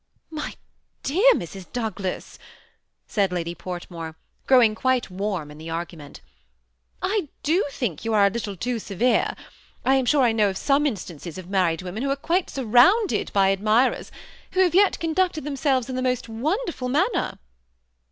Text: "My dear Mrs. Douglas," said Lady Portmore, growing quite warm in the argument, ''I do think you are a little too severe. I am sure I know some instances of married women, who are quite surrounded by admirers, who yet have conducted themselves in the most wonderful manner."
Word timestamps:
"My 0.41 0.55
dear 1.03 1.31
Mrs. 1.35 1.71
Douglas," 1.71 2.39
said 3.05 3.31
Lady 3.31 3.53
Portmore, 3.53 4.15
growing 4.47 4.73
quite 4.73 5.11
warm 5.11 5.51
in 5.51 5.59
the 5.59 5.69
argument, 5.69 6.21
''I 7.03 7.27
do 7.43 7.63
think 7.69 8.03
you 8.03 8.11
are 8.15 8.25
a 8.25 8.29
little 8.31 8.55
too 8.57 8.79
severe. 8.79 9.35
I 9.85 9.93
am 9.97 10.07
sure 10.07 10.23
I 10.23 10.31
know 10.31 10.53
some 10.53 10.87
instances 10.87 11.37
of 11.37 11.51
married 11.51 11.83
women, 11.83 12.01
who 12.01 12.09
are 12.09 12.15
quite 12.15 12.49
surrounded 12.49 13.31
by 13.31 13.49
admirers, 13.51 14.11
who 14.53 14.67
yet 14.73 14.95
have 14.95 14.99
conducted 14.99 15.43
themselves 15.43 15.87
in 15.87 15.95
the 15.95 16.01
most 16.01 16.27
wonderful 16.27 16.89
manner." 16.89 17.37